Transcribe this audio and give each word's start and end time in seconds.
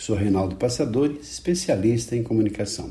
Sou 0.00 0.16
Reinaldo 0.16 0.56
Passadori, 0.56 1.20
especialista 1.22 2.16
em 2.16 2.22
comunicação. 2.22 2.90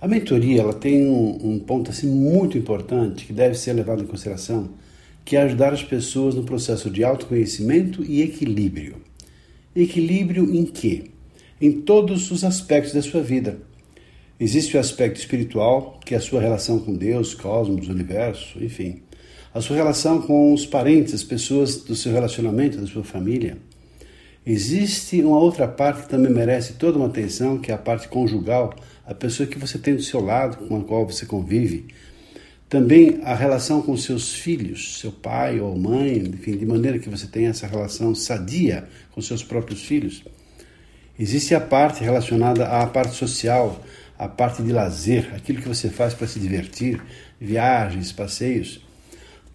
A 0.00 0.08
mentoria 0.08 0.62
ela 0.62 0.72
tem 0.72 1.06
um, 1.06 1.38
um, 1.50 1.58
ponto 1.58 1.90
assim 1.90 2.06
muito 2.06 2.56
importante 2.56 3.26
que 3.26 3.32
deve 3.34 3.54
ser 3.56 3.74
levado 3.74 4.02
em 4.02 4.06
consideração, 4.06 4.70
que 5.22 5.36
é 5.36 5.42
ajudar 5.42 5.74
as 5.74 5.84
pessoas 5.84 6.34
no 6.34 6.44
processo 6.44 6.88
de 6.88 7.04
autoconhecimento 7.04 8.02
e 8.02 8.22
equilíbrio. 8.22 8.96
Equilíbrio 9.76 10.50
em 10.50 10.64
quê? 10.64 11.10
Em 11.60 11.72
todos 11.72 12.30
os 12.30 12.42
aspectos 12.42 12.94
da 12.94 13.02
sua 13.02 13.20
vida. 13.20 13.58
Existe 14.40 14.78
o 14.78 14.80
aspecto 14.80 15.20
espiritual, 15.20 16.00
que 16.06 16.14
é 16.14 16.16
a 16.16 16.22
sua 16.22 16.40
relação 16.40 16.78
com 16.78 16.94
Deus, 16.94 17.34
cosmos, 17.34 17.86
universo, 17.86 18.64
enfim. 18.64 19.02
A 19.52 19.60
sua 19.60 19.76
relação 19.76 20.22
com 20.22 20.54
os 20.54 20.64
parentes, 20.64 21.12
as 21.12 21.22
pessoas 21.22 21.76
do 21.76 21.94
seu 21.94 22.12
relacionamento, 22.12 22.80
da 22.80 22.86
sua 22.86 23.04
família 23.04 23.58
Existe 24.50 25.20
uma 25.20 25.38
outra 25.38 25.68
parte 25.68 26.04
que 26.04 26.08
também 26.08 26.32
merece 26.32 26.72
toda 26.72 26.96
uma 26.96 27.08
atenção, 27.08 27.58
que 27.58 27.70
é 27.70 27.74
a 27.74 27.76
parte 27.76 28.08
conjugal, 28.08 28.74
a 29.06 29.12
pessoa 29.12 29.46
que 29.46 29.58
você 29.58 29.78
tem 29.78 29.94
do 29.94 30.00
seu 30.00 30.24
lado, 30.24 30.66
com 30.66 30.78
a 30.78 30.84
qual 30.84 31.06
você 31.06 31.26
convive. 31.26 31.88
Também 32.66 33.20
a 33.24 33.34
relação 33.34 33.82
com 33.82 33.94
seus 33.94 34.32
filhos, 34.32 35.00
seu 35.00 35.12
pai 35.12 35.60
ou 35.60 35.78
mãe, 35.78 36.16
enfim, 36.16 36.56
de 36.56 36.64
maneira 36.64 36.98
que 36.98 37.10
você 37.10 37.26
tenha 37.26 37.50
essa 37.50 37.66
relação 37.66 38.14
sadia 38.14 38.88
com 39.12 39.20
seus 39.20 39.44
próprios 39.44 39.82
filhos. 39.84 40.24
Existe 41.20 41.54
a 41.54 41.60
parte 41.60 42.02
relacionada 42.02 42.68
à 42.68 42.86
parte 42.86 43.16
social, 43.16 43.84
a 44.18 44.28
parte 44.28 44.62
de 44.62 44.72
lazer, 44.72 45.30
aquilo 45.36 45.60
que 45.60 45.68
você 45.68 45.90
faz 45.90 46.14
para 46.14 46.26
se 46.26 46.40
divertir, 46.40 47.02
viagens, 47.38 48.12
passeios. 48.12 48.80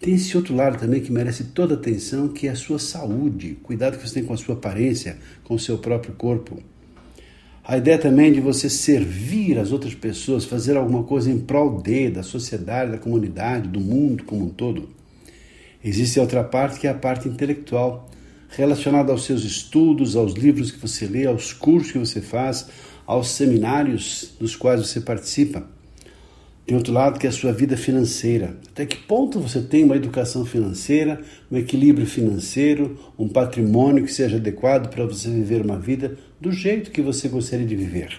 Tem 0.04 0.16
esse 0.16 0.36
outro 0.36 0.54
lado 0.54 0.78
também 0.78 1.00
que 1.00 1.10
merece 1.10 1.44
toda 1.44 1.76
atenção, 1.76 2.28
que 2.28 2.46
é 2.46 2.50
a 2.50 2.54
sua 2.54 2.78
saúde, 2.78 3.56
cuidado 3.62 3.96
que 3.96 4.06
você 4.06 4.12
tem 4.12 4.24
com 4.24 4.34
a 4.34 4.36
sua 4.36 4.54
aparência, 4.54 5.16
com 5.42 5.54
o 5.54 5.58
seu 5.58 5.78
próprio 5.78 6.12
corpo. 6.12 6.62
A 7.64 7.78
ideia 7.78 7.96
também 7.96 8.30
de 8.30 8.38
você 8.38 8.68
servir 8.68 9.58
as 9.58 9.72
outras 9.72 9.94
pessoas, 9.94 10.44
fazer 10.44 10.76
alguma 10.76 11.04
coisa 11.04 11.30
em 11.30 11.38
prol 11.38 11.80
de, 11.80 12.10
da 12.10 12.22
sociedade, 12.22 12.90
da 12.90 12.98
comunidade, 12.98 13.66
do 13.66 13.80
mundo 13.80 14.24
como 14.24 14.44
um 14.44 14.50
todo. 14.50 14.90
Existe 15.82 16.20
outra 16.20 16.44
parte 16.44 16.78
que 16.78 16.86
é 16.86 16.90
a 16.90 16.94
parte 16.94 17.26
intelectual, 17.26 18.10
relacionada 18.50 19.10
aos 19.10 19.24
seus 19.24 19.42
estudos, 19.42 20.16
aos 20.16 20.34
livros 20.34 20.70
que 20.70 20.78
você 20.78 21.06
lê, 21.06 21.24
aos 21.24 21.54
cursos 21.54 21.92
que 21.92 21.98
você 21.98 22.20
faz, 22.20 22.68
aos 23.06 23.28
seminários 23.28 24.34
dos 24.38 24.54
quais 24.54 24.86
você 24.86 25.00
participa. 25.00 25.66
Tem 26.66 26.74
outro 26.76 26.94
lado 26.94 27.18
que 27.18 27.26
é 27.26 27.28
a 27.28 27.32
sua 27.32 27.52
vida 27.52 27.76
financeira. 27.76 28.56
Até 28.70 28.86
que 28.86 28.96
ponto 28.96 29.38
você 29.38 29.60
tem 29.60 29.84
uma 29.84 29.96
educação 29.96 30.46
financeira, 30.46 31.20
um 31.50 31.58
equilíbrio 31.58 32.06
financeiro, 32.06 32.98
um 33.18 33.28
patrimônio 33.28 34.04
que 34.04 34.12
seja 34.12 34.36
adequado 34.36 34.88
para 34.88 35.04
você 35.04 35.28
viver 35.28 35.60
uma 35.60 35.78
vida 35.78 36.16
do 36.40 36.50
jeito 36.50 36.90
que 36.90 37.02
você 37.02 37.28
gostaria 37.28 37.66
de 37.66 37.76
viver. 37.76 38.18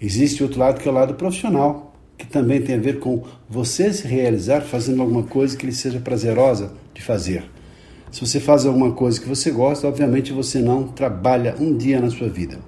Existe 0.00 0.42
outro 0.42 0.58
lado 0.58 0.80
que 0.80 0.88
é 0.88 0.90
o 0.90 0.94
lado 0.94 1.14
profissional, 1.14 1.94
que 2.18 2.26
também 2.26 2.60
tem 2.60 2.74
a 2.74 2.80
ver 2.80 2.98
com 2.98 3.22
você 3.48 3.92
se 3.92 4.04
realizar 4.06 4.62
fazendo 4.62 5.00
alguma 5.00 5.22
coisa 5.22 5.56
que 5.56 5.64
lhe 5.64 5.72
seja 5.72 6.00
prazerosa 6.00 6.72
de 6.92 7.00
fazer. 7.00 7.44
Se 8.10 8.20
você 8.20 8.40
faz 8.40 8.66
alguma 8.66 8.92
coisa 8.92 9.20
que 9.20 9.28
você 9.28 9.52
gosta, 9.52 9.86
obviamente 9.86 10.32
você 10.32 10.58
não 10.58 10.88
trabalha 10.88 11.54
um 11.60 11.76
dia 11.76 12.00
na 12.00 12.10
sua 12.10 12.28
vida. 12.28 12.58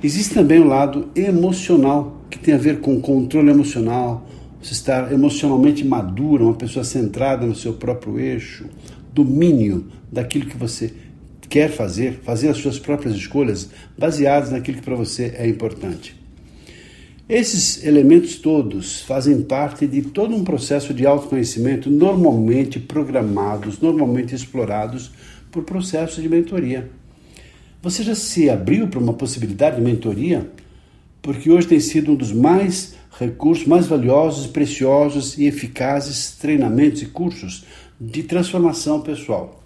Existe 0.00 0.32
também 0.32 0.60
o 0.60 0.66
lado 0.66 1.10
emocional, 1.14 2.21
que 2.32 2.38
tem 2.38 2.54
a 2.54 2.58
ver 2.58 2.80
com 2.80 2.98
controle 2.98 3.50
emocional, 3.50 4.26
você 4.60 4.72
estar 4.72 5.12
emocionalmente 5.12 5.84
madura, 5.84 6.44
uma 6.44 6.54
pessoa 6.54 6.82
centrada 6.82 7.44
no 7.46 7.54
seu 7.54 7.74
próprio 7.74 8.18
eixo, 8.18 8.64
domínio 9.12 9.88
daquilo 10.10 10.46
que 10.46 10.56
você 10.56 10.94
quer 11.46 11.70
fazer, 11.70 12.20
fazer 12.24 12.48
as 12.48 12.56
suas 12.56 12.78
próprias 12.78 13.14
escolhas 13.14 13.68
baseadas 13.98 14.50
naquilo 14.50 14.78
que 14.78 14.84
para 14.84 14.96
você 14.96 15.34
é 15.36 15.46
importante. 15.46 16.16
Esses 17.28 17.84
elementos 17.84 18.36
todos 18.36 19.02
fazem 19.02 19.42
parte 19.42 19.86
de 19.86 20.00
todo 20.00 20.34
um 20.34 20.42
processo 20.42 20.94
de 20.94 21.06
autoconhecimento 21.06 21.90
normalmente 21.90 22.80
programados, 22.80 23.78
normalmente 23.78 24.34
explorados 24.34 25.12
por 25.50 25.64
processos 25.64 26.22
de 26.22 26.28
mentoria. 26.30 26.90
Você 27.82 28.02
já 28.02 28.14
se 28.14 28.48
abriu 28.48 28.88
para 28.88 29.00
uma 29.00 29.12
possibilidade 29.12 29.76
de 29.76 29.82
mentoria? 29.82 30.50
Porque 31.22 31.50
hoje 31.50 31.68
tem 31.68 31.78
sido 31.78 32.12
um 32.12 32.16
dos 32.16 32.32
mais 32.32 32.94
recursos, 33.18 33.64
mais 33.66 33.86
valiosos, 33.86 34.48
preciosos 34.48 35.38
e 35.38 35.46
eficazes 35.46 36.32
treinamentos 36.32 37.00
e 37.02 37.06
cursos 37.06 37.64
de 38.00 38.24
transformação 38.24 39.00
pessoal. 39.00 39.60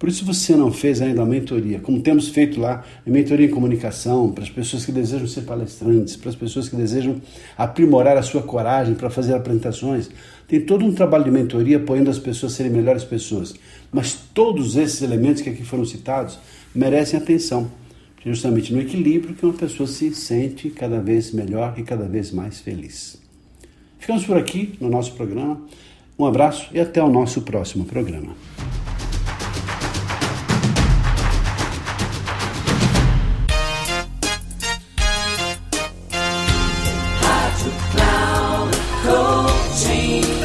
Por 0.00 0.08
isso 0.08 0.24
você 0.24 0.56
não 0.56 0.72
fez 0.72 1.02
ainda 1.02 1.20
a 1.20 1.26
mentoria, 1.26 1.78
como 1.78 2.00
temos 2.00 2.30
feito 2.30 2.58
lá, 2.58 2.82
a 3.06 3.10
mentoria 3.10 3.46
em 3.46 3.50
comunicação, 3.50 4.32
para 4.32 4.42
as 4.42 4.48
pessoas 4.48 4.84
que 4.86 4.90
desejam 4.90 5.28
ser 5.28 5.42
palestrantes, 5.42 6.16
para 6.16 6.30
as 6.30 6.34
pessoas 6.34 6.70
que 6.70 6.74
desejam 6.74 7.20
aprimorar 7.56 8.16
a 8.16 8.22
sua 8.22 8.42
coragem 8.42 8.94
para 8.94 9.10
fazer 9.10 9.34
apresentações. 9.34 10.08
Tem 10.48 10.58
todo 10.58 10.86
um 10.86 10.92
trabalho 10.92 11.24
de 11.24 11.30
mentoria 11.30 11.76
apoiando 11.76 12.08
as 12.08 12.18
pessoas 12.18 12.54
a 12.54 12.56
serem 12.56 12.72
melhores 12.72 13.04
pessoas. 13.04 13.54
Mas 13.92 14.18
todos 14.32 14.74
esses 14.74 15.02
elementos 15.02 15.42
que 15.42 15.50
aqui 15.50 15.62
foram 15.62 15.84
citados 15.84 16.38
merecem 16.74 17.20
atenção 17.20 17.70
justamente 18.24 18.72
no 18.72 18.80
equilíbrio 18.80 19.34
que 19.34 19.44
uma 19.44 19.54
pessoa 19.54 19.86
se 19.86 20.14
sente 20.14 20.68
cada 20.70 21.00
vez 21.00 21.32
melhor 21.32 21.74
e 21.78 21.82
cada 21.82 22.06
vez 22.06 22.30
mais 22.30 22.60
feliz. 22.60 23.18
Ficamos 23.98 24.24
por 24.24 24.36
aqui 24.36 24.74
no 24.80 24.88
nosso 24.88 25.12
programa. 25.14 25.60
Um 26.18 26.26
abraço 26.26 26.68
e 26.72 26.80
até 26.80 27.02
o 27.02 27.08
nosso 27.08 27.42
próximo 27.42 27.84
programa. 27.84 28.34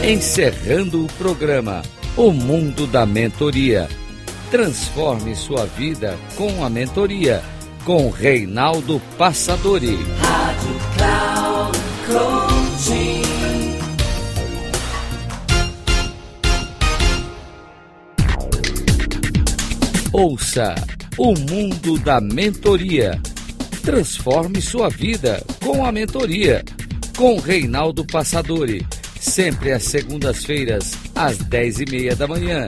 Encerrando 0.07 1.03
o 1.03 1.07
programa 1.13 1.81
O 2.15 2.31
Mundo 2.31 2.85
da 2.85 3.05
Mentoria. 3.05 3.89
Transforme 4.51 5.35
sua 5.35 5.65
vida 5.65 6.15
com 6.37 6.63
a 6.63 6.69
mentoria 6.69 7.41
com 7.85 8.09
Reinaldo 8.09 9.00
Passadori. 9.16 9.96
Rádio 10.19 10.75
Cloud 10.97 11.78
Coaching. 12.07 13.22
Ouça 20.12 20.73
o 21.18 21.35
mundo 21.35 22.00
da 22.00 22.19
mentoria. 22.19 23.22
Transforme 23.84 24.59
sua 24.62 24.90
vida 24.90 25.44
com 25.63 25.85
a 25.85 25.91
mentoria. 25.91 26.66
Com 27.16 27.38
Reinaldo 27.38 28.03
Passadori. 28.03 28.84
Sempre 29.19 29.72
às 29.72 29.84
segundas-feiras, 29.84 30.94
às 31.13 31.38
dez 31.38 31.79
e 31.79 31.85
meia 31.85 32.16
da 32.16 32.28
manhã 32.28 32.67